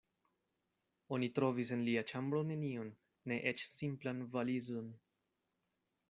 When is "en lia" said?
1.75-2.01